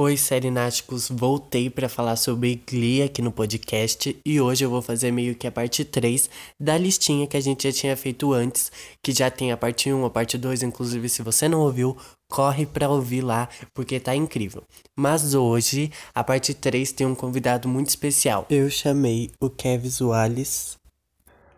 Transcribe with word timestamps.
Oi, 0.00 0.16
Serináticos, 0.16 1.08
voltei 1.10 1.68
para 1.68 1.88
falar 1.88 2.14
sobre 2.14 2.62
Glee 2.64 3.02
aqui 3.02 3.20
no 3.20 3.32
podcast 3.32 4.16
e 4.24 4.40
hoje 4.40 4.64
eu 4.64 4.70
vou 4.70 4.80
fazer 4.80 5.10
meio 5.10 5.34
que 5.34 5.44
a 5.44 5.50
parte 5.50 5.84
3 5.84 6.30
da 6.56 6.78
listinha 6.78 7.26
que 7.26 7.36
a 7.36 7.40
gente 7.40 7.64
já 7.64 7.72
tinha 7.72 7.96
feito 7.96 8.32
antes, 8.32 8.70
que 9.02 9.10
já 9.10 9.28
tem 9.28 9.50
a 9.50 9.56
parte 9.56 9.92
1, 9.92 10.04
a 10.04 10.08
parte 10.08 10.38
2, 10.38 10.62
inclusive 10.62 11.08
se 11.08 11.20
você 11.20 11.48
não 11.48 11.62
ouviu, 11.62 11.96
corre 12.30 12.64
para 12.64 12.88
ouvir 12.88 13.22
lá 13.22 13.48
porque 13.74 13.98
tá 13.98 14.14
incrível. 14.14 14.62
Mas 14.96 15.34
hoje, 15.34 15.90
a 16.14 16.22
parte 16.22 16.54
3 16.54 16.92
tem 16.92 17.04
um 17.04 17.14
convidado 17.16 17.68
muito 17.68 17.88
especial. 17.88 18.46
Eu 18.48 18.70
chamei 18.70 19.32
o 19.40 19.50
Kevin 19.50 19.90
Wallace. 20.00 20.76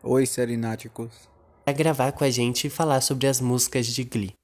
Oi, 0.03 0.25
Serináticos. 0.25 1.29
Pra 1.63 1.75
gravar 1.75 2.13
com 2.13 2.25
a 2.25 2.31
gente 2.31 2.69
e 2.69 2.71
falar 2.71 3.03
sobre 3.03 3.27
as 3.27 3.39
músicas 3.39 3.87
de 3.87 4.03
Glee. 4.03 4.40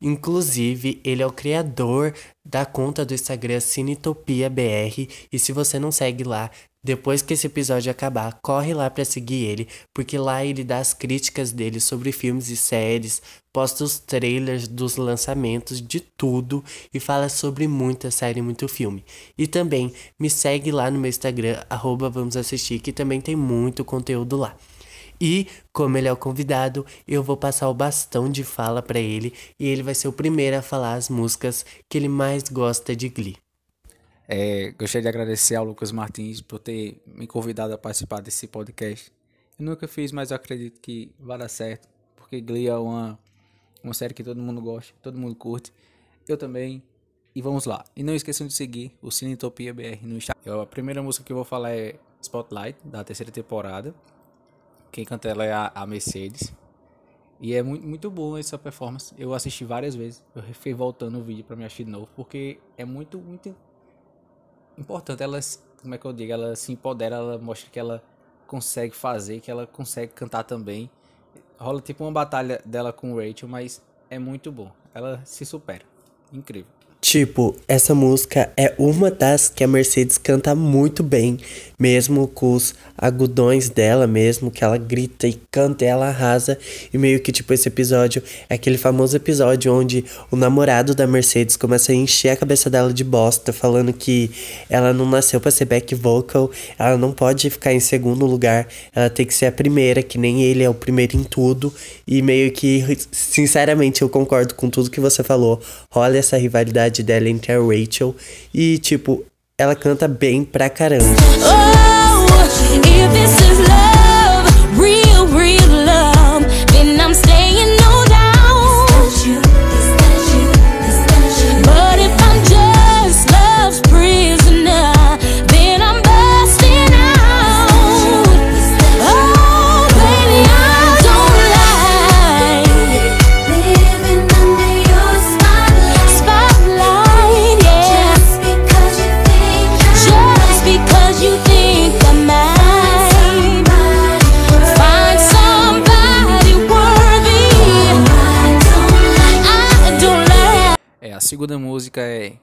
Inclusive, 0.00 1.00
ele 1.04 1.22
é 1.22 1.26
o 1.26 1.32
criador 1.32 2.14
da 2.44 2.64
conta 2.64 3.04
do 3.04 3.12
Instagram 3.12 3.60
CinetopiaBR. 3.60 5.08
E 5.30 5.38
se 5.38 5.52
você 5.52 5.78
não 5.78 5.92
segue 5.92 6.24
lá, 6.24 6.50
depois 6.82 7.20
que 7.20 7.34
esse 7.34 7.46
episódio 7.46 7.90
acabar, 7.90 8.38
corre 8.40 8.72
lá 8.72 8.88
para 8.88 9.04
seguir 9.04 9.44
ele, 9.44 9.68
porque 9.94 10.16
lá 10.16 10.42
ele 10.42 10.64
dá 10.64 10.78
as 10.78 10.94
críticas 10.94 11.52
dele 11.52 11.78
sobre 11.78 12.10
filmes 12.10 12.48
e 12.48 12.56
séries, 12.56 13.20
posta 13.52 13.84
os 13.84 13.98
trailers 13.98 14.66
dos 14.66 14.96
lançamentos 14.96 15.82
de 15.82 16.00
tudo 16.00 16.64
e 16.92 16.98
fala 16.98 17.28
sobre 17.28 17.68
muita 17.68 18.10
série 18.10 18.38
e 18.38 18.42
muito 18.42 18.66
filme. 18.66 19.04
E 19.36 19.46
também 19.46 19.92
me 20.18 20.30
segue 20.30 20.72
lá 20.72 20.90
no 20.90 20.98
meu 20.98 21.10
Instagram, 21.10 21.62
arroba 21.68 22.08
vamos 22.08 22.34
assistir, 22.34 22.78
que 22.80 22.92
também 22.92 23.20
tem 23.20 23.36
muito 23.36 23.84
conteúdo 23.84 24.38
lá. 24.38 24.56
E, 25.20 25.46
como 25.72 25.98
ele 25.98 26.08
é 26.08 26.12
o 26.12 26.16
convidado, 26.16 26.86
eu 27.06 27.22
vou 27.22 27.36
passar 27.36 27.68
o 27.68 27.74
bastão 27.74 28.30
de 28.30 28.42
fala 28.42 28.80
para 28.80 28.98
ele 28.98 29.34
e 29.58 29.66
ele 29.66 29.82
vai 29.82 29.94
ser 29.94 30.08
o 30.08 30.12
primeiro 30.12 30.56
a 30.56 30.62
falar 30.62 30.94
as 30.94 31.10
músicas 31.10 31.66
que 31.88 31.98
ele 31.98 32.08
mais 32.08 32.44
gosta 32.44 32.96
de 32.96 33.08
Glee. 33.10 33.36
É, 34.26 34.70
gostaria 34.78 35.02
de 35.02 35.08
agradecer 35.08 35.56
ao 35.56 35.64
Lucas 35.64 35.92
Martins 35.92 36.40
por 36.40 36.58
ter 36.58 37.02
me 37.04 37.26
convidado 37.26 37.74
a 37.74 37.78
participar 37.78 38.22
desse 38.22 38.46
podcast. 38.46 39.12
Eu 39.58 39.66
nunca 39.66 39.86
fiz, 39.86 40.10
mas 40.12 40.30
eu 40.30 40.36
acredito 40.36 40.80
que 40.80 41.10
vai 41.18 41.36
dar 41.36 41.48
certo, 41.48 41.88
porque 42.16 42.40
Glee 42.40 42.68
é 42.68 42.76
uma, 42.76 43.18
uma 43.84 43.92
série 43.92 44.14
que 44.14 44.22
todo 44.22 44.40
mundo 44.40 44.60
gosta, 44.62 44.94
todo 45.02 45.18
mundo 45.18 45.34
curte. 45.34 45.72
Eu 46.26 46.36
também. 46.36 46.82
E 47.34 47.42
vamos 47.42 47.64
lá. 47.64 47.84
E 47.94 48.02
não 48.02 48.14
esqueçam 48.14 48.46
de 48.46 48.54
seguir 48.54 48.96
o 49.02 49.10
Cinetopia 49.10 49.74
BR 49.74 49.98
no 50.02 50.16
Instagram. 50.16 50.62
A 50.62 50.66
primeira 50.66 51.02
música 51.02 51.24
que 51.24 51.32
eu 51.32 51.36
vou 51.36 51.44
falar 51.44 51.72
é 51.72 51.96
Spotlight, 52.22 52.78
da 52.84 53.04
terceira 53.04 53.30
temporada. 53.30 53.94
Quem 54.90 55.04
canta 55.04 55.28
ela 55.28 55.44
é 55.44 55.52
a, 55.52 55.70
a 55.74 55.86
Mercedes. 55.86 56.52
E 57.40 57.54
é 57.54 57.62
muito, 57.62 57.86
muito 57.86 58.10
bom 58.10 58.36
essa 58.36 58.58
performance. 58.58 59.14
Eu 59.16 59.32
assisti 59.32 59.64
várias 59.64 59.94
vezes. 59.94 60.22
Eu 60.34 60.42
fui 60.54 60.74
voltando 60.74 61.18
o 61.18 61.22
vídeo 61.22 61.44
para 61.44 61.56
me 61.56 61.64
assistir 61.64 61.84
de 61.84 61.90
novo. 61.90 62.08
Porque 62.14 62.58
é 62.76 62.84
muito, 62.84 63.18
muito 63.18 63.54
importante. 64.76 65.22
Ela, 65.22 65.40
como 65.80 65.94
é 65.94 65.98
que 65.98 66.04
eu 66.04 66.12
digo? 66.12 66.32
Ela 66.32 66.54
se 66.54 66.72
empodera. 66.72 67.16
Ela 67.16 67.38
mostra 67.38 67.70
que 67.70 67.78
ela 67.78 68.02
consegue 68.46 68.94
fazer. 68.94 69.40
Que 69.40 69.50
ela 69.50 69.66
consegue 69.66 70.12
cantar 70.12 70.42
também. 70.44 70.90
Rola 71.58 71.80
tipo 71.80 72.04
uma 72.04 72.12
batalha 72.12 72.60
dela 72.64 72.92
com 72.92 73.12
o 73.12 73.16
Rachel. 73.16 73.48
Mas 73.48 73.82
é 74.10 74.18
muito 74.18 74.52
bom. 74.52 74.70
Ela 74.92 75.22
se 75.24 75.46
supera. 75.46 75.84
Incrível. 76.32 76.79
Tipo, 77.10 77.56
essa 77.66 77.92
música 77.92 78.52
é 78.56 78.72
uma 78.78 79.10
das 79.10 79.48
que 79.48 79.64
a 79.64 79.66
Mercedes 79.66 80.16
canta 80.16 80.54
muito 80.54 81.02
bem, 81.02 81.38
mesmo 81.76 82.28
com 82.28 82.54
os 82.54 82.72
agudões 82.96 83.68
dela 83.68 84.06
mesmo, 84.06 84.48
que 84.48 84.62
ela 84.62 84.76
grita 84.76 85.26
e 85.26 85.40
canta 85.50 85.84
e 85.84 85.88
ela 85.88 86.06
arrasa. 86.06 86.56
E 86.94 86.98
meio 86.98 87.18
que 87.18 87.32
tipo 87.32 87.52
esse 87.52 87.66
episódio 87.66 88.22
é 88.48 88.54
aquele 88.54 88.78
famoso 88.78 89.16
episódio 89.16 89.74
onde 89.74 90.04
o 90.30 90.36
namorado 90.36 90.94
da 90.94 91.04
Mercedes 91.04 91.56
começa 91.56 91.90
a 91.90 91.94
encher 91.96 92.28
a 92.28 92.36
cabeça 92.36 92.70
dela 92.70 92.92
de 92.92 93.02
bosta, 93.02 93.52
falando 93.52 93.92
que 93.92 94.30
ela 94.68 94.92
não 94.92 95.08
nasceu 95.08 95.40
para 95.40 95.50
ser 95.50 95.64
back 95.64 95.92
vocal, 95.96 96.48
ela 96.78 96.96
não 96.96 97.10
pode 97.10 97.50
ficar 97.50 97.72
em 97.72 97.80
segundo 97.80 98.24
lugar, 98.24 98.68
ela 98.94 99.10
tem 99.10 99.26
que 99.26 99.34
ser 99.34 99.46
a 99.46 99.52
primeira, 99.52 100.00
que 100.00 100.16
nem 100.16 100.44
ele 100.44 100.62
é 100.62 100.70
o 100.70 100.74
primeiro 100.74 101.16
em 101.16 101.24
tudo. 101.24 101.74
E 102.06 102.22
meio 102.22 102.52
que, 102.52 102.84
sinceramente, 103.10 104.02
eu 104.02 104.08
concordo 104.08 104.54
com 104.54 104.70
tudo 104.70 104.90
que 104.90 105.00
você 105.00 105.24
falou. 105.24 105.60
Olha 105.92 106.18
essa 106.18 106.36
rivalidade 106.36 106.99
rivalidade 107.00 107.02
dela 107.02 107.28
entre 107.28 107.52
a 107.52 107.58
Rachel 107.58 108.14
e, 108.52 108.78
tipo, 108.78 109.24
ela 109.58 109.74
canta 109.74 110.06
bem 110.06 110.44
pra 110.44 110.70
caramba. 110.70 111.04
Oh, 111.42 112.00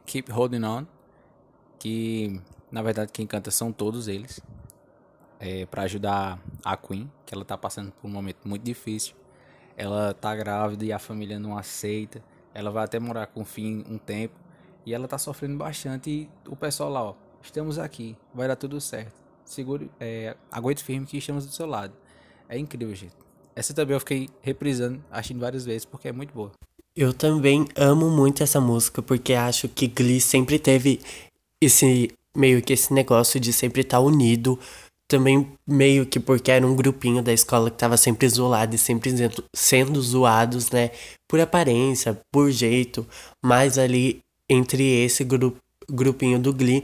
Keep 0.07 0.31
Holding 0.31 0.63
On, 0.63 0.85
que 1.78 2.41
na 2.72 2.81
verdade 2.81 3.12
quem 3.12 3.28
canta 3.28 3.51
são 3.51 3.73
todos 3.73 4.07
eles. 4.07 4.40
É, 5.40 5.68
para 5.68 5.84
ajudar 5.84 6.41
a 6.66 6.75
Queen, 6.75 7.12
que 7.23 7.35
ela 7.35 7.45
tá 7.45 7.56
passando 7.56 7.91
por 7.91 8.07
um 8.07 8.09
momento 8.09 8.47
muito 8.47 8.63
difícil. 8.63 9.16
Ela 9.75 10.13
tá 10.13 10.35
grávida 10.35 10.84
e 10.85 10.91
a 10.91 10.97
família 10.97 11.38
não 11.38 11.56
aceita. 11.56 12.23
Ela 12.53 12.72
vai 12.72 12.85
até 12.85 12.97
morar 12.97 13.28
com 13.28 13.41
o 13.41 13.45
Finn 13.45 13.84
um 13.88 14.00
tempo 14.00 14.34
e 14.84 14.94
ela 14.94 15.07
tá 15.07 15.18
sofrendo 15.18 15.57
bastante 15.57 16.09
e 16.09 16.29
o 16.47 16.56
pessoal 16.56 16.89
lá, 16.89 17.03
ó, 17.03 17.16
estamos 17.41 17.78
aqui, 17.78 18.18
vai 18.34 18.47
dar 18.47 18.56
tudo 18.56 18.79
certo. 18.79 19.13
Segure, 19.44 19.91
é, 20.00 20.35
aguente 20.50 20.84
firme 20.84 21.06
que 21.06 21.18
estamos 21.18 21.45
do 21.45 21.51
seu 21.51 21.68
lado. 21.68 21.94
É 22.50 22.57
incrível, 22.57 22.95
gente. 22.95 23.13
Essa 23.53 23.74
também 23.74 23.94
eu 23.94 24.00
fiquei 24.00 24.29
reprisando, 24.41 25.03
assistindo 25.12 25.41
várias 25.41 25.66
vezes 25.66 25.84
porque 25.84 26.07
é 26.07 26.12
muito 26.13 26.34
boa. 26.34 26.53
Eu 26.97 27.13
também 27.13 27.68
amo 27.75 28.09
muito 28.09 28.41
essa 28.41 28.59
música 28.59 29.03
porque 29.03 29.34
acho 29.34 29.69
que 29.69 29.88
Glee 29.88 30.19
sempre 30.19 30.58
teve 30.58 31.00
esse 31.62 32.09
meio 32.35 32.59
que 32.59 32.74
esse 32.74 32.91
negócio 32.91 33.40
de 33.40 33.53
sempre 33.53 33.81
estar 33.81 33.97
tá 33.97 34.03
unido. 34.03 34.59
Também 35.07 35.47
meio 35.66 36.07
que 36.07 36.19
porque 36.19 36.50
era 36.50 36.66
um 36.66 36.75
grupinho 36.75 37.22
da 37.22 37.31
escola 37.31 37.69
que 37.69 37.78
tava 37.78 37.97
sempre 37.97 38.25
isolado 38.25 38.74
e 38.74 38.80
sempre 38.80 39.12
sendo 39.56 40.02
zoados, 40.02 40.72
né? 40.72 40.90
Por 41.28 41.40
aparência, 41.40 42.19
por 42.31 42.50
jeito. 42.50 43.07
Mas 43.46 43.78
ali 43.78 44.19
entre 44.50 44.84
esse 45.06 45.24
grupo, 45.24 45.59
grupinho 45.88 46.40
do 46.40 46.52
Glee 46.52 46.84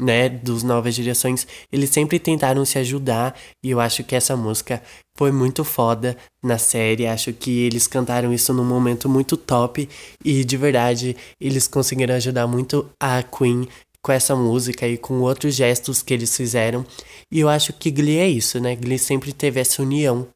né, 0.00 0.28
dos 0.28 0.62
novas 0.62 0.94
direções, 0.94 1.46
eles 1.70 1.90
sempre 1.90 2.18
tentaram 2.18 2.64
se 2.64 2.78
ajudar 2.78 3.36
e 3.62 3.70
eu 3.70 3.78
acho 3.78 4.02
que 4.02 4.16
essa 4.16 4.34
música 4.36 4.82
foi 5.16 5.30
muito 5.30 5.62
foda 5.62 6.16
na 6.42 6.56
série. 6.56 7.06
Acho 7.06 7.32
que 7.32 7.60
eles 7.60 7.86
cantaram 7.86 8.32
isso 8.32 8.54
num 8.54 8.64
momento 8.64 9.08
muito 9.08 9.36
top 9.36 9.88
e 10.24 10.44
de 10.44 10.56
verdade 10.56 11.14
eles 11.38 11.68
conseguiram 11.68 12.14
ajudar 12.14 12.46
muito 12.46 12.88
a 12.98 13.22
Queen 13.22 13.68
com 14.02 14.12
essa 14.12 14.34
música 14.34 14.88
e 14.88 14.96
com 14.96 15.20
outros 15.20 15.54
gestos 15.54 16.02
que 16.02 16.14
eles 16.14 16.34
fizeram. 16.34 16.86
E 17.30 17.38
eu 17.38 17.48
acho 17.48 17.72
que 17.74 17.90
Glee 17.90 18.18
é 18.18 18.28
isso, 18.28 18.58
né? 18.58 18.74
Glee 18.74 18.98
sempre 18.98 19.32
teve 19.32 19.60
essa 19.60 19.82
união, 19.82 20.26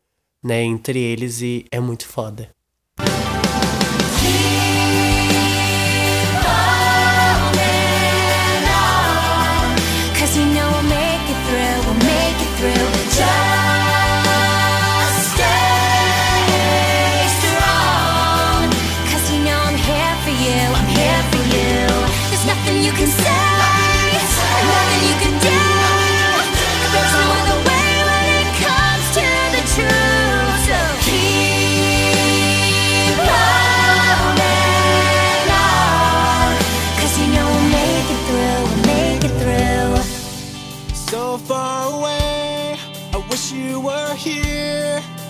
né, 0.44 0.62
entre 0.62 1.00
eles 1.00 1.40
e 1.40 1.64
é 1.70 1.80
muito 1.80 2.06
foda. 2.06 2.50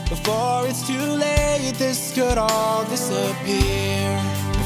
Before 0.09 0.67
it's 0.67 0.87
too 0.87 0.99
late, 0.99 1.75
this 1.79 2.13
could 2.15 2.39
all 2.39 2.85
disappear. 2.85 4.05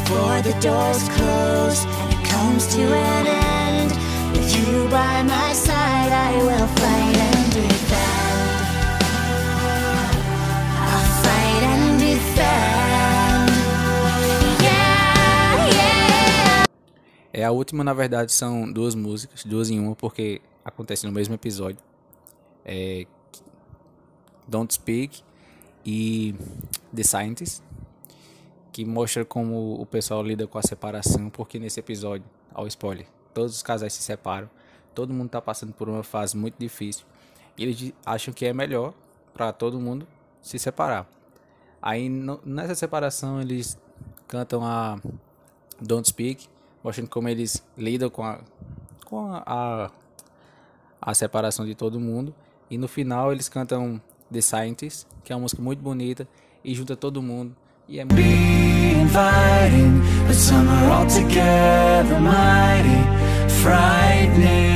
before 0.09 0.41
the 0.41 0.55
doors 0.61 1.09
close 1.11 1.85
it 1.85 2.21
comes 2.29 2.67
to 2.75 2.81
an 2.81 3.27
end. 3.27 3.91
With 4.33 4.57
you 4.57 4.89
by 4.89 5.23
my 5.23 5.53
side, 5.53 6.13
I 6.13 6.33
will 6.37 6.69
fight 6.81 7.17
and 7.29 7.53
defend. 7.53 8.65
I'll 10.89 11.11
fight 11.23 11.63
and 11.63 11.99
defend. 11.99 13.49
É 17.33 17.45
a 17.45 17.51
última, 17.51 17.85
na 17.85 17.93
verdade, 17.93 18.33
são 18.33 18.71
duas 18.73 18.95
músicas, 18.95 19.45
duas 19.45 19.71
em 19.71 19.79
uma, 19.79 19.95
porque 19.95 20.41
acontece 20.65 21.07
no 21.07 21.13
mesmo 21.13 21.35
episódio. 21.35 21.79
É 22.65 23.07
Don't 24.49 24.73
Speak 24.73 25.23
e 25.85 26.35
The 26.95 27.03
Scientist, 27.03 27.63
que 28.73 28.85
mostra 28.85 29.25
como 29.25 29.81
o 29.81 29.87
pessoal 29.87 30.23
lida 30.23 30.47
com 30.47 30.59
a 30.59 30.63
separação, 30.63 31.31
porque 31.31 31.59
nesse 31.59 31.81
episódio, 31.81 32.25
ao 32.53 32.67
spoiler, 32.67 33.07
todos 33.35 33.55
os 33.57 33.63
casais 33.63 33.93
se 33.93 34.03
separam, 34.03 34.49
todo 34.95 35.13
mundo 35.13 35.29
tá 35.31 35.41
passando 35.41 35.73
por 35.73 35.89
uma 35.89 36.03
fase 36.03 36.37
muito 36.37 36.57
difícil, 36.59 37.05
e 37.57 37.63
eles 37.65 37.93
acham 38.05 38.33
que 38.33 38.47
é 38.47 38.53
melhor 38.53 38.93
para 39.35 39.53
todo 39.53 39.79
mundo 39.79 40.07
se 40.41 40.59
separar. 40.59 41.09
Aí 41.81 42.09
no- 42.09 42.41
nessa 42.45 42.75
separação 42.75 43.41
eles 43.41 43.79
cantam 44.27 44.65
a 44.65 44.99
Don't 45.81 46.09
Speak, 46.09 46.49
mostrando 46.83 47.09
como 47.09 47.29
eles 47.29 47.63
lidam 47.77 48.11
com 48.11 48.25
a, 48.25 48.41
com 49.05 49.33
a, 49.33 49.43
a, 49.47 49.91
a 51.01 51.15
separação 51.15 51.65
de 51.65 51.75
todo 51.75 51.99
mundo. 52.01 52.35
E 52.71 52.77
no 52.77 52.87
final 52.89 53.33
eles 53.33 53.49
cantam 53.49 54.01
The 54.33 54.41
Scientist, 54.41 55.07
que 55.25 55.33
é 55.33 55.37
uma 55.37 55.43
música 55.43 55.63
muito 55.63 55.81
bonita 55.83 56.29
e 56.65 56.75
junta 56.75 56.97
todo 56.97 57.23
mundo. 57.23 57.55
E 57.89 57.99
é 57.99 58.05
muito 58.05 58.21
inviting, 58.21 59.09
but. 63.63 64.68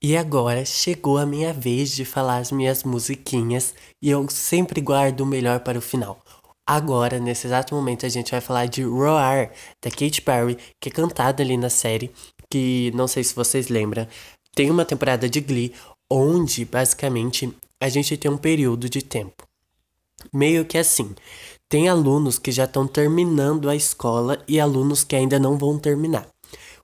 E 0.00 0.16
agora 0.16 0.64
chegou 0.64 1.18
a 1.18 1.26
minha 1.26 1.52
vez 1.52 1.90
de 1.90 2.04
falar 2.04 2.38
as 2.38 2.52
minhas 2.52 2.84
musiquinhas 2.84 3.74
e 4.00 4.08
eu 4.08 4.28
sempre 4.30 4.80
guardo 4.80 5.22
o 5.22 5.26
melhor 5.26 5.58
para 5.60 5.76
o 5.76 5.82
final. 5.82 6.22
Agora, 6.64 7.18
nesse 7.18 7.48
exato 7.48 7.74
momento, 7.74 8.06
a 8.06 8.08
gente 8.08 8.30
vai 8.30 8.40
falar 8.40 8.66
de 8.66 8.82
Roar, 8.82 9.50
da 9.82 9.90
Katy 9.90 10.22
Perry, 10.22 10.56
que 10.80 10.88
é 10.88 10.92
cantada 10.92 11.42
ali 11.42 11.56
na 11.56 11.68
série, 11.68 12.12
que 12.48 12.92
não 12.94 13.08
sei 13.08 13.24
se 13.24 13.34
vocês 13.34 13.66
lembram, 13.68 14.06
tem 14.54 14.70
uma 14.70 14.84
temporada 14.84 15.28
de 15.28 15.40
Glee, 15.40 15.74
onde 16.08 16.64
basicamente 16.64 17.52
a 17.80 17.88
gente 17.88 18.16
tem 18.16 18.30
um 18.30 18.38
período 18.38 18.88
de 18.88 19.02
tempo. 19.02 19.48
Meio 20.32 20.64
que 20.64 20.78
assim, 20.78 21.12
tem 21.68 21.88
alunos 21.88 22.38
que 22.38 22.52
já 22.52 22.64
estão 22.64 22.86
terminando 22.86 23.68
a 23.68 23.74
escola 23.74 24.40
e 24.46 24.60
alunos 24.60 25.02
que 25.02 25.16
ainda 25.16 25.40
não 25.40 25.58
vão 25.58 25.76
terminar. 25.76 26.28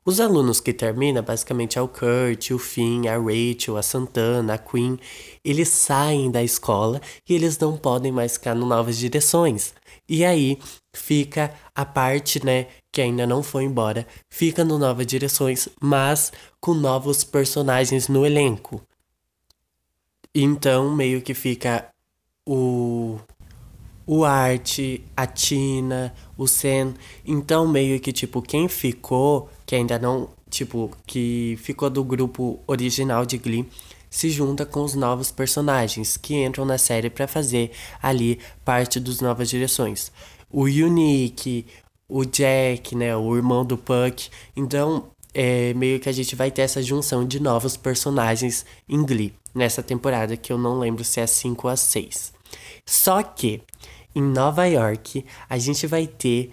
Os 0.07 0.21
alunos 0.21 0.61
que 0.61 0.75
terminam, 0.75 1.23
basicamente, 1.23 1.79
é 1.79 1.83
o 1.83 1.89
Kurt, 1.89 2.51
o 2.51 2.59
Finn, 2.59 3.07
a 3.09 3.17
Rachel, 3.17 3.79
a 3.79 3.83
Santana, 3.83 4.53
a 4.53 4.59
Queen. 4.59 4.99
Eles 5.43 5.69
saem 5.69 6.31
da 6.31 6.43
escola 6.43 7.01
e 7.27 7.35
eles 7.35 7.59
não 7.59 7.75
podem 7.75 8.13
mais 8.13 8.35
ficar 8.35 8.55
no 8.55 8.67
Novas 8.67 8.99
Direções. 8.99 9.73
E 10.07 10.23
aí 10.23 10.59
fica 10.93 11.55
a 11.75 11.87
parte, 11.87 12.45
né, 12.45 12.67
que 12.93 13.01
ainda 13.01 13.27
não 13.27 13.43
foi 13.43 13.65
embora, 13.65 14.07
fica 14.29 14.63
no 14.63 14.79
Novas 14.79 15.07
Direções, 15.07 15.71
mas 15.81 16.31
com 16.61 16.75
novos 16.75 17.25
personagens 17.25 18.07
no 18.07 18.27
elenco. 18.27 18.83
Então, 20.35 20.95
meio 20.95 21.23
que 21.23 21.33
fica 21.33 21.89
o 22.47 23.19
o 24.07 24.25
Art, 24.25 24.79
a 25.17 25.27
Tina, 25.27 26.15
o 26.37 26.47
Sen. 26.47 26.95
Então, 27.25 27.67
meio 27.67 27.99
que, 28.01 28.13
tipo, 28.13 28.43
quem 28.43 28.69
ficou, 28.69 29.49
que 29.75 29.79
ainda 29.79 29.99
não, 29.99 30.29
tipo, 30.49 30.89
que 31.05 31.59
ficou 31.61 31.91
do 31.91 32.05
grupo 32.05 32.61
original 32.65 33.27
de 33.27 33.39
Glee, 33.39 33.69
se 34.09 34.31
junta 34.31 34.65
com 34.65 34.85
os 34.85 34.95
novos 34.95 35.33
personagens 35.33 36.17
que 36.17 36.45
entram 36.45 36.65
na 36.65 36.79
série 36.79 37.11
pra 37.11 37.27
fazer 37.27 37.73
ali 38.01 38.39
parte 38.65 39.01
dos 39.01 39.21
novas 39.21 39.51
direções. 39.51 40.13
O 40.49 40.63
Unique, 40.67 41.67
o 42.09 42.25
Jack, 42.25 42.95
né, 42.95 43.17
o 43.17 43.35
irmão 43.35 43.65
do 43.65 43.77
Puck. 43.77 44.31
Então, 44.55 45.09
é 45.35 45.75
meio 45.75 45.99
que 45.99 46.09
a 46.09 46.13
gente 46.13 46.37
vai 46.37 46.53
ter 46.53 46.63
essa 46.63 46.81
junção 46.81 47.27
de 47.27 47.41
novos 47.41 47.77
personagens 47.77 48.65
em 48.89 49.05
Glee 49.05 49.35
nessa 49.53 49.83
temporada, 49.83 50.37
que 50.37 50.53
eu 50.53 50.59
não 50.59 50.79
lembro 50.79 51.03
se 51.03 51.19
é 51.19 51.27
5 51.27 51.67
ou 51.67 51.73
a 51.73 51.77
6. 51.77 52.33
Só 52.87 53.25
que 53.25 53.61
em 54.15 54.23
Nova 54.23 54.67
York 54.67 55.27
a 55.51 55.59
gente 55.59 55.85
vai 55.89 56.07
ter 56.07 56.53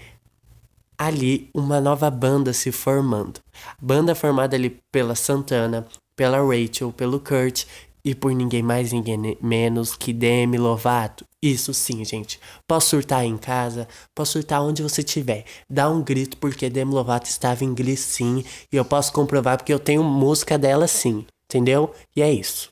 ali 1.01 1.49
uma 1.51 1.81
nova 1.81 2.11
banda 2.11 2.53
se 2.53 2.71
formando. 2.71 3.39
Banda 3.81 4.13
formada 4.13 4.55
ali 4.55 4.79
pela 4.91 5.15
Santana, 5.15 5.87
pela 6.15 6.37
Rachel, 6.37 6.91
pelo 6.91 7.19
Kurt 7.19 7.65
e 8.05 8.13
por 8.13 8.31
ninguém 8.33 8.61
mais, 8.61 8.91
ninguém 8.91 9.35
menos 9.41 9.95
que 9.95 10.13
Demi 10.13 10.59
Lovato. 10.59 11.25
Isso 11.41 11.73
sim, 11.73 12.05
gente. 12.05 12.39
Posso 12.67 12.89
surtar 12.89 13.25
em 13.25 13.35
casa, 13.35 13.87
posso 14.13 14.33
surtar 14.33 14.61
onde 14.61 14.83
você 14.83 15.01
estiver. 15.01 15.43
Dá 15.67 15.89
um 15.89 16.03
grito 16.03 16.37
porque 16.37 16.69
Demi 16.69 16.93
Lovato 16.93 17.27
estava 17.27 17.63
em 17.63 17.73
Glee 17.73 17.97
sim. 17.97 18.45
E 18.71 18.75
eu 18.75 18.85
posso 18.85 19.11
comprovar 19.11 19.57
porque 19.57 19.73
eu 19.73 19.79
tenho 19.79 20.03
música 20.03 20.55
dela 20.55 20.87
sim. 20.87 21.25
Entendeu? 21.45 21.91
E 22.15 22.21
é 22.21 22.31
isso. 22.31 22.71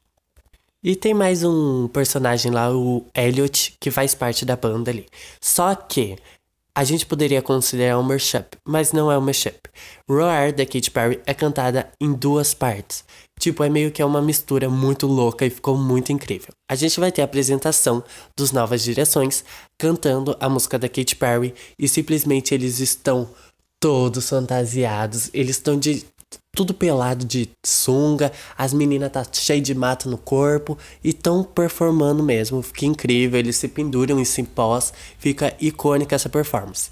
E 0.84 0.96
tem 0.96 1.16
mais 1.16 1.44
um 1.44 1.88
personagem 1.88 2.52
lá, 2.52 2.72
o 2.72 3.06
Elliot, 3.14 3.76
que 3.80 3.90
faz 3.90 4.14
parte 4.14 4.46
da 4.46 4.56
banda 4.56 4.92
ali. 4.92 5.08
Só 5.42 5.74
que 5.74 6.16
a 6.76 6.84
gente 6.84 7.06
poderia 7.06 7.42
considerar 7.42 8.00
um 8.00 8.04
mashup, 8.04 8.58
mas 8.66 8.92
não 8.92 9.12
é 9.12 9.18
um 9.18 9.22
mashup. 9.22 9.60
Roar, 10.08 10.54
da 10.54 10.66
Katy 10.66 10.92
Perry, 10.92 11.22
é 11.26 11.34
cantada 11.34 11.92
em 12.00 12.14
duas 12.14 12.54
partes. 12.54 13.04
Tipo, 13.40 13.64
é 13.64 13.70
meio 13.70 13.92
que 13.92 14.02
é 14.02 14.06
uma 14.06 14.22
mistura 14.22 14.70
muito 14.70 15.08
louca 15.08 15.46
e 15.46 15.50
ficou 15.50 15.78
muito 15.78 16.12
incrível. 16.12 16.50
A 16.70 16.76
gente 16.76 17.00
vai 17.00 17.12
ter 17.12 17.22
a 17.22 17.26
apresentação 17.26 18.04
dos 18.38 18.52
Novas 18.52 18.84
Direções 18.84 19.44
cantando 19.78 20.36
a 20.40 20.50
música 20.50 20.78
da 20.78 20.90
Katy 20.90 21.16
Perry 21.16 21.54
e 21.78 21.88
simplesmente 21.88 22.54
eles 22.54 22.80
estão 22.80 23.30
todos 23.80 24.30
fantasiados. 24.30 25.30
Eles 25.34 25.56
estão 25.56 25.80
de 25.80 26.06
tudo 26.60 26.74
pelado 26.74 27.24
de 27.24 27.48
sunga, 27.66 28.34
as 28.58 28.74
meninas 28.74 29.14
tá 29.14 29.26
cheio 29.32 29.62
de 29.62 29.74
mato 29.74 30.10
no 30.10 30.18
corpo 30.18 30.78
e 31.02 31.14
tão 31.14 31.42
performando 31.42 32.22
mesmo. 32.22 32.62
Fica 32.62 32.86
incrível, 32.86 33.40
eles 33.40 33.56
se 33.56 33.70
penduram 33.70 34.20
em 34.20 34.26
cipós, 34.26 34.92
fica 35.18 35.56
icônica 35.62 36.14
essa 36.14 36.28
performance. 36.28 36.92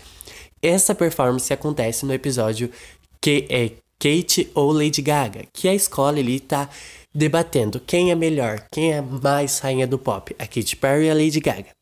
Essa 0.62 0.96
performance 0.96 1.52
acontece 1.52 2.06
no 2.06 2.14
episódio 2.14 2.72
que 3.20 3.46
é 3.50 3.72
Kate 4.00 4.50
ou 4.56 4.72
Lady 4.72 5.02
Gaga, 5.02 5.44
que 5.52 5.68
a 5.68 5.76
escola 5.76 6.18
ali 6.18 6.40
tá 6.40 6.70
debatendo 7.14 7.82
quem 7.86 8.10
é 8.10 8.16
melhor, 8.16 8.66
quem 8.72 8.94
é 8.94 9.02
mais 9.02 9.60
rainha 9.60 9.86
do 9.86 10.00
pop, 10.00 10.34
a 10.40 10.48
Katy 10.48 10.78
Perry 10.78 11.08
ou 11.08 11.12
a 11.12 11.14
Lady 11.14 11.42
Gaga. 11.42 11.77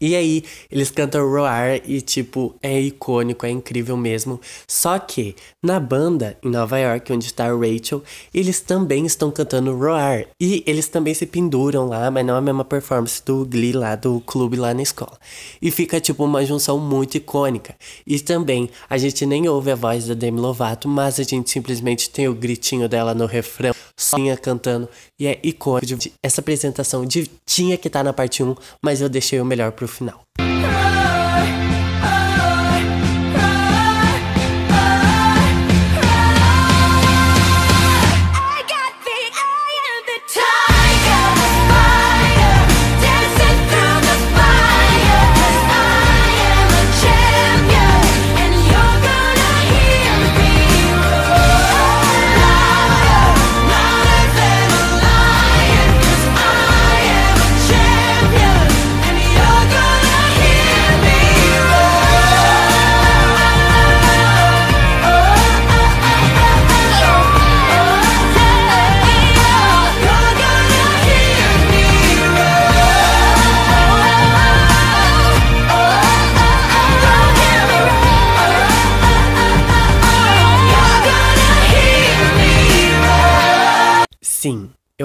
E 0.00 0.14
aí, 0.14 0.44
eles 0.70 0.90
cantam 0.90 1.28
Roar 1.28 1.80
e, 1.84 2.00
tipo, 2.00 2.54
é 2.62 2.80
icônico, 2.80 3.46
é 3.46 3.50
incrível 3.50 3.96
mesmo. 3.96 4.40
Só 4.66 4.98
que, 4.98 5.34
na 5.62 5.78
banda, 5.78 6.36
em 6.42 6.50
Nova 6.50 6.78
York, 6.78 7.12
onde 7.12 7.26
está 7.26 7.46
a 7.46 7.54
Rachel, 7.54 8.02
eles 8.32 8.60
também 8.60 9.06
estão 9.06 9.30
cantando 9.30 9.76
Roar. 9.76 10.26
E 10.40 10.62
eles 10.66 10.88
também 10.88 11.14
se 11.14 11.26
penduram 11.26 11.86
lá, 11.86 12.10
mas 12.10 12.24
não 12.24 12.36
a 12.36 12.40
mesma 12.40 12.64
performance 12.64 13.22
do 13.24 13.44
Glee 13.44 13.72
lá, 13.72 13.94
do 13.94 14.20
clube 14.20 14.56
lá 14.56 14.74
na 14.74 14.82
escola. 14.82 15.18
E 15.60 15.70
fica, 15.70 16.00
tipo, 16.00 16.24
uma 16.24 16.44
junção 16.44 16.78
muito 16.78 17.16
icônica. 17.16 17.74
E 18.06 18.18
também, 18.20 18.68
a 18.88 18.98
gente 18.98 19.24
nem 19.26 19.48
ouve 19.48 19.70
a 19.70 19.74
voz 19.74 20.06
da 20.06 20.14
Demi 20.14 20.40
Lovato, 20.40 20.88
mas 20.88 21.18
a 21.18 21.22
gente 21.22 21.50
simplesmente 21.50 22.10
tem 22.10 22.28
o 22.28 22.34
gritinho 22.34 22.88
dela 22.88 23.14
no 23.14 23.26
refrão, 23.26 23.74
sozinha 23.96 24.36
cantando. 24.36 24.88
E 25.18 25.26
é 25.26 25.38
icônico. 25.42 25.98
Essa 26.22 26.40
apresentação 26.40 27.04
de, 27.04 27.30
tinha 27.46 27.76
que 27.76 27.88
estar 27.88 28.02
na 28.02 28.12
parte 28.12 28.42
1, 28.42 28.54
mas 28.82 29.00
eu 29.00 29.08
deixei 29.08 29.40
o 29.40 29.44
melhor 29.44 29.72
pro 29.72 29.88
final. 29.88 30.24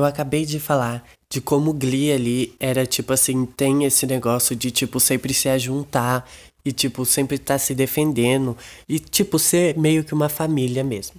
Acabei 0.09 0.45
de 0.45 0.59
falar 0.59 1.03
de 1.29 1.39
como 1.39 1.71
o 1.71 1.73
Glee 1.73 2.11
ali 2.11 2.55
era 2.59 2.85
tipo 2.85 3.13
assim, 3.13 3.45
tem 3.45 3.85
esse 3.85 4.05
negócio 4.05 4.55
de 4.55 4.71
tipo 4.71 4.99
sempre 4.99 5.33
se 5.33 5.47
ajuntar 5.47 6.25
e 6.65 6.71
tipo 6.71 7.05
sempre 7.05 7.37
estar 7.37 7.57
se 7.57 7.73
defendendo 7.73 8.57
e 8.87 8.99
tipo 8.99 9.39
ser 9.39 9.77
meio 9.77 10.03
que 10.03 10.13
uma 10.13 10.29
família 10.29 10.83
mesmo. 10.83 11.15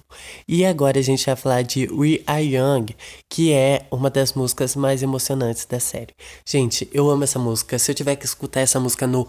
E 0.47 0.65
agora 0.65 0.99
a 0.99 1.01
gente 1.01 1.25
vai 1.25 1.35
falar 1.35 1.61
de 1.63 1.89
We 1.91 2.21
Are 2.27 2.43
Young, 2.43 2.87
que 3.29 3.51
é 3.51 3.85
uma 3.89 4.09
das 4.09 4.33
músicas 4.33 4.75
mais 4.75 5.01
emocionantes 5.01 5.65
da 5.65 5.79
série. 5.79 6.13
Gente, 6.45 6.87
eu 6.93 7.09
amo 7.09 7.23
essa 7.23 7.39
música. 7.39 7.79
Se 7.79 7.91
eu 7.91 7.95
tiver 7.95 8.15
que 8.15 8.25
escutar 8.25 8.61
essa 8.61 8.79
música 8.79 9.07
no 9.07 9.27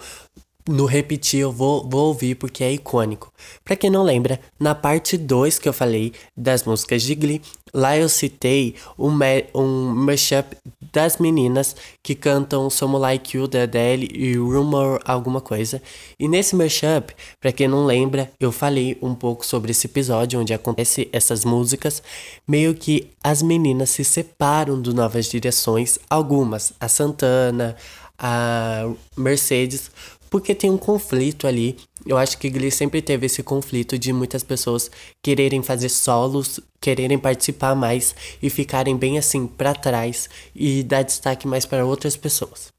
no 0.69 0.87
repetir, 0.87 1.41
eu 1.41 1.51
vou, 1.51 1.89
vou 1.89 2.09
ouvir 2.09 2.37
porque 2.37 2.63
é 2.63 2.73
icônico. 2.73 3.33
Pra 3.65 3.77
quem 3.77 3.91
não 3.91 4.03
lembra, 4.03 4.41
na 4.59 4.75
parte 4.75 5.17
2 5.17 5.59
que 5.59 5.69
eu 5.69 5.73
falei 5.73 6.13
das 6.37 6.65
músicas 6.65 7.03
de 7.03 7.15
Glee, 7.15 7.43
lá 7.75 7.97
eu 7.97 8.09
citei 8.09 8.77
um, 8.99 9.11
um 9.55 9.95
mashup 9.95 10.57
das 10.93 11.17
meninas 11.17 11.75
que 12.03 12.15
cantam 12.15 12.69
Some 12.69 12.97
Like 12.99 13.37
You 13.37 13.49
da 13.49 13.63
Adele 13.63 14.09
e 14.13 14.37
Rumor 14.37 15.01
alguma 15.05 15.41
coisa. 15.41 15.83
E 16.19 16.29
nesse 16.29 16.55
mashup, 16.55 17.15
pra 17.41 17.51
quem 17.51 17.67
não 17.67 17.85
lembra, 17.85 18.31
eu 18.39 18.53
falei 18.53 18.97
um 19.03 19.15
pouco 19.15 19.45
sobre 19.45 19.73
esse 19.73 19.87
episódio 19.87 20.39
onde 20.39 20.55
acontece 20.55 21.09
essas 21.13 21.45
músicas, 21.45 22.03
meio 22.47 22.75
que 22.75 23.11
as 23.25 23.43
meninas 23.43 23.91
se 23.91 24.05
separam 24.05 24.81
do 24.81 24.95
Novas 24.95 25.27
Direções, 25.27 25.99
algumas, 26.09 26.73
a 26.79 26.89
Santana, 26.89 27.75
a 28.19 28.89
Mercedes, 29.17 29.91
porque 30.33 30.55
tem 30.55 30.71
um 30.71 30.79
conflito 30.79 31.47
ali. 31.47 31.77
Eu 32.07 32.17
acho 32.17 32.39
que 32.39 32.49
Glee 32.49 32.71
sempre 32.71 33.03
teve 33.03 33.27
esse 33.27 33.43
conflito 33.43 33.99
de 33.99 34.15
muitas 34.15 34.43
pessoas 34.43 34.91
quererem 35.23 35.63
fazer 35.63 35.91
solos, 35.91 36.59
quererem 36.81 37.19
participar 37.19 37.75
mais 37.75 38.15
e 38.43 38.49
ficarem 38.49 38.97
bem 38.97 39.19
assim 39.19 39.47
pra 39.47 39.75
trás 39.75 40.31
e 40.57 40.83
dar 40.83 41.03
destaque 41.03 41.47
mais 41.47 41.67
para 41.67 41.85
outras 41.85 42.17
pessoas. 42.17 42.73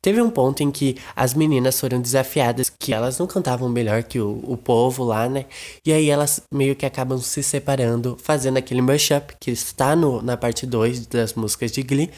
Teve 0.00 0.22
um 0.22 0.30
ponto 0.30 0.62
em 0.62 0.70
que 0.70 0.96
as 1.16 1.34
meninas 1.34 1.80
foram 1.80 2.00
desafiadas 2.00 2.70
que 2.70 2.94
elas 2.94 3.18
não 3.18 3.26
cantavam 3.26 3.68
melhor 3.68 4.04
que 4.04 4.20
o, 4.20 4.38
o 4.44 4.56
povo 4.56 5.02
lá, 5.02 5.28
né? 5.28 5.46
E 5.84 5.92
aí 5.92 6.08
elas 6.08 6.40
meio 6.52 6.76
que 6.76 6.86
acabam 6.86 7.18
se 7.18 7.42
separando, 7.42 8.16
fazendo 8.22 8.58
aquele 8.58 8.80
mashup 8.80 9.34
que 9.40 9.50
está 9.50 9.96
no, 9.96 10.22
na 10.22 10.36
parte 10.36 10.64
2 10.66 11.06
das 11.06 11.34
músicas 11.34 11.72
de 11.72 11.82
Glee, 11.82 12.10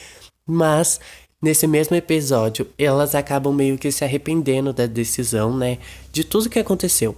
mas 0.46 1.00
Nesse 1.44 1.66
mesmo 1.66 1.94
episódio, 1.94 2.66
elas 2.78 3.14
acabam 3.14 3.54
meio 3.54 3.76
que 3.76 3.92
se 3.92 4.02
arrependendo 4.02 4.72
da 4.72 4.86
decisão, 4.86 5.54
né? 5.54 5.76
De 6.10 6.24
tudo 6.24 6.48
que 6.48 6.58
aconteceu. 6.58 7.14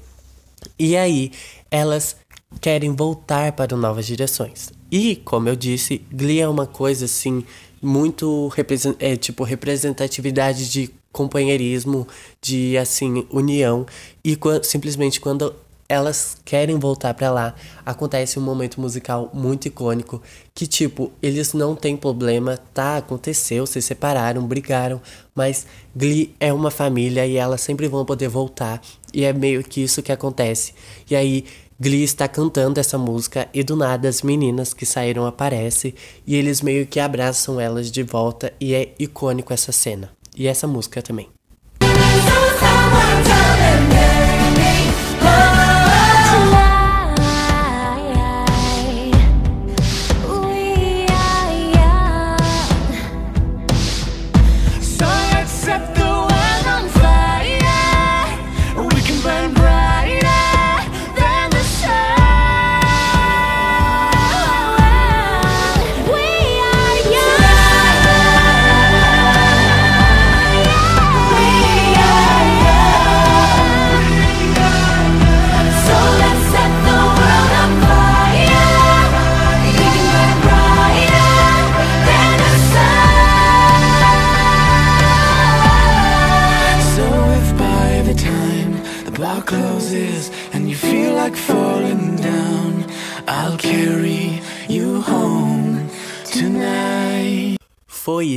E 0.77 0.97
aí, 0.97 1.31
elas 1.71 2.17
querem 2.61 2.91
voltar 2.91 3.53
para 3.53 3.77
Novas 3.77 4.05
Direções. 4.05 4.73
E, 4.91 5.15
como 5.15 5.49
eu 5.49 5.55
disse, 5.55 6.05
Glee 6.13 6.41
é 6.41 6.49
uma 6.49 6.67
coisa 6.67 7.05
assim, 7.05 7.45
muito 7.81 8.53
é, 8.99 9.15
tipo 9.15 9.45
representatividade 9.45 10.69
de 10.73 10.91
companheirismo, 11.13 12.05
de 12.43 12.77
assim, 12.77 13.25
união. 13.31 13.87
E 14.25 14.37
simplesmente 14.65 15.21
quando 15.21 15.55
elas 15.89 16.37
querem 16.45 16.79
voltar 16.79 17.15
pra 17.15 17.31
lá, 17.31 17.55
acontece 17.85 18.39
um 18.39 18.43
momento 18.43 18.81
musical 18.81 19.31
muito 19.33 19.69
icônico 19.69 20.21
que 20.55 20.67
tipo, 20.67 21.13
eles 21.23 21.53
não 21.53 21.75
têm 21.75 21.97
problema, 21.97 22.59
tá, 22.73 22.97
aconteceu, 22.97 23.67
se 23.67 23.81
separaram, 23.81 24.47
brigaram, 24.47 25.01
mas 25.35 25.67
Glee 25.95 26.35
é 26.41 26.53
uma 26.53 26.71
família 26.71 27.27
e 27.27 27.37
elas 27.37 27.61
sempre 27.61 27.89
vão 27.89 28.05
poder 28.05 28.29
voltar, 28.29 28.81
e 29.13 29.25
é 29.25 29.33
meio 29.33 29.63
que 29.63 29.83
isso 29.83 30.03
que 30.03 30.13
acontece. 30.13 30.75
E 31.11 31.15
aí 31.15 31.45
Glee 31.79 32.05
está 32.05 32.27
cantando 32.27 32.81
essa 32.81 32.97
música 32.97 33.49
e 33.53 33.63
do 33.63 33.77
nada 33.77 34.09
as 34.09 34.23
meninas 34.23 34.73
que 34.73 34.87
saíram 34.87 35.27
aparecem 35.27 35.95
e 36.27 36.35
eles 36.35 36.63
meio 36.63 36.87
que 36.87 36.99
abraçam 36.99 37.61
elas 37.61 37.91
de 37.91 38.03
volta 38.03 38.51
e 38.59 38.75
é 38.75 38.95
icônico 38.99 39.53
essa 39.53 39.73
cena. 39.73 40.11
E 40.35 40.47
essa 40.47 40.67
música 40.67 41.03
também. 41.03 41.36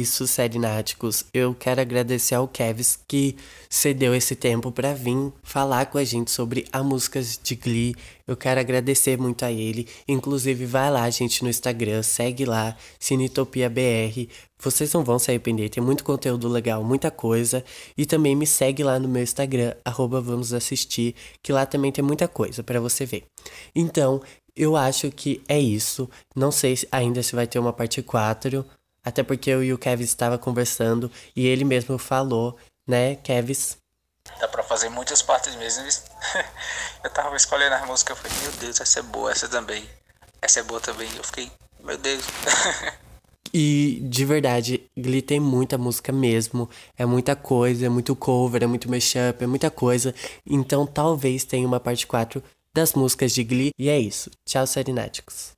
Isso, 0.09 0.25
série 0.27 0.57
Náticos. 0.57 1.23
Eu 1.31 1.53
quero 1.53 1.79
agradecer 1.79 2.33
ao 2.33 2.47
Kevs 2.47 2.97
que 3.07 3.35
cedeu 3.69 4.15
esse 4.15 4.35
tempo 4.35 4.71
pra 4.71 4.91
vir 4.93 5.31
falar 5.43 5.85
com 5.85 5.99
a 5.99 6.03
gente 6.03 6.31
sobre 6.31 6.65
as 6.71 6.83
músicas 6.83 7.39
de 7.41 7.53
Glee. 7.55 7.95
Eu 8.27 8.35
quero 8.35 8.59
agradecer 8.59 9.19
muito 9.19 9.45
a 9.45 9.51
ele. 9.51 9.87
Inclusive, 10.07 10.65
vai 10.65 10.89
lá, 10.89 11.07
gente, 11.11 11.43
no 11.43 11.49
Instagram, 11.49 12.01
segue 12.01 12.43
lá, 12.43 12.75
CineTopiaBR. 12.99 14.27
Vocês 14.61 14.91
não 14.93 15.03
vão 15.03 15.19
se 15.19 15.29
arrepender, 15.29 15.69
tem 15.69 15.81
muito 15.81 16.03
conteúdo 16.03 16.47
legal, 16.49 16.83
muita 16.83 17.11
coisa. 17.11 17.63
E 17.95 18.05
também 18.05 18.35
me 18.35 18.47
segue 18.47 18.83
lá 18.83 18.99
no 18.99 19.07
meu 19.07 19.21
Instagram, 19.21 19.75
arroba 19.85 20.19
Vamos 20.19 20.53
Assistir, 20.53 21.13
que 21.43 21.53
lá 21.53 21.65
também 21.67 21.91
tem 21.91 22.03
muita 22.03 22.27
coisa 22.27 22.63
pra 22.63 22.79
você 22.79 23.05
ver. 23.05 23.25
Então, 23.75 24.21
eu 24.55 24.75
acho 24.75 25.09
que 25.11 25.41
é 25.47 25.57
isso. 25.59 26.09
Não 26.35 26.51
sei 26.51 26.75
se- 26.75 26.87
ainda 26.91 27.21
se 27.23 27.35
vai 27.35 27.47
ter 27.47 27.59
uma 27.59 27.71
parte 27.71 28.01
4. 28.01 28.65
Até 29.03 29.23
porque 29.23 29.49
eu 29.49 29.63
e 29.63 29.73
o 29.73 29.77
Kevin 29.77 30.03
estava 30.03 30.37
conversando 30.37 31.11
e 31.35 31.47
ele 31.47 31.63
mesmo 31.63 31.97
falou 31.97 32.57
né, 32.87 33.15
Kevis? 33.15 33.77
Dá 34.39 34.47
pra 34.47 34.63
fazer 34.63 34.89
muitas 34.89 35.21
partes 35.21 35.55
mesmo. 35.55 35.83
eu 37.03 37.09
tava 37.11 37.35
escolhendo 37.35 37.75
as 37.75 37.85
músicas, 37.85 38.17
eu 38.17 38.23
falei, 38.23 38.37
meu 38.43 38.51
Deus, 38.53 38.81
essa 38.81 38.99
é 38.99 39.03
boa, 39.03 39.31
essa 39.31 39.47
também. 39.47 39.87
Essa 40.41 40.59
é 40.59 40.63
boa 40.63 40.79
também. 40.79 41.09
Eu 41.15 41.23
fiquei, 41.23 41.51
meu 41.79 41.97
Deus. 41.97 42.23
E 43.51 43.99
de 44.03 44.25
verdade, 44.25 44.83
Glee 44.95 45.21
tem 45.21 45.39
muita 45.39 45.77
música 45.77 46.11
mesmo. 46.11 46.69
É 46.97 47.05
muita 47.05 47.35
coisa, 47.35 47.85
é 47.85 47.89
muito 47.89 48.15
cover, 48.15 48.63
é 48.63 48.67
muito 48.67 48.89
mashup, 48.89 49.43
é 49.43 49.47
muita 49.47 49.71
coisa. 49.71 50.13
Então 50.45 50.85
talvez 50.85 51.43
tenha 51.43 51.67
uma 51.67 51.79
parte 51.79 52.05
4 52.05 52.43
das 52.73 52.93
músicas 52.93 53.31
de 53.31 53.43
Glee. 53.43 53.71
E 53.77 53.89
é 53.89 53.99
isso. 53.99 54.29
Tchau, 54.45 54.67
Serináticos. 54.67 55.53